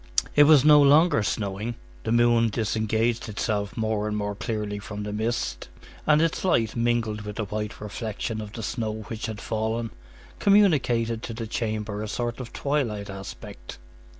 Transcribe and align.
It 0.35 0.45
was 0.45 0.65
no 0.65 0.81
longer 0.81 1.21
snowing; 1.21 1.75
the 2.05 2.11
moon 2.11 2.49
disengaged 2.49 3.29
itself 3.29 3.77
more 3.77 4.07
and 4.07 4.17
more 4.17 4.33
clearly 4.33 4.79
from 4.79 5.03
the 5.03 5.13
mist, 5.13 5.69
and 6.07 6.23
its 6.23 6.43
light, 6.43 6.75
mingled 6.75 7.21
with 7.21 7.35
the 7.35 7.45
white 7.45 7.79
reflection 7.79 8.41
of 8.41 8.53
the 8.53 8.63
snow 8.63 9.03
which 9.09 9.27
had 9.27 9.39
fallen, 9.39 9.91
communicated 10.39 11.21
to 11.21 11.35
the 11.35 11.45
chamber 11.45 12.01
a 12.01 12.07
sort 12.07 12.39
of 12.39 12.51
twilight 12.51 13.11
aspect. 13.11 13.77